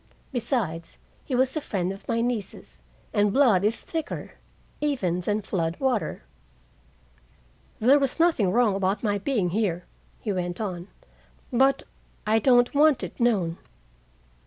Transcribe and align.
Besides, 0.31 0.97
he 1.25 1.35
was 1.35 1.55
a 1.55 1.61
friend 1.61 1.91
of 1.93 2.07
my 2.07 2.21
niece's, 2.21 2.81
and 3.13 3.31
blood 3.31 3.63
is 3.63 3.83
thicker 3.83 4.31
even 4.79 5.19
than 5.19 5.43
flood 5.43 5.79
water. 5.79 6.23
"There 7.79 7.99
was 7.99 8.19
nothing 8.19 8.51
wrong 8.51 8.73
about 8.73 9.03
my 9.03 9.19
being 9.19 9.51
here," 9.51 9.85
he 10.19 10.33
went 10.33 10.59
on, 10.59 10.87
"but 11.53 11.83
I 12.25 12.39
don't 12.39 12.73
want 12.73 13.03
it 13.03 13.19
known. 13.19 13.59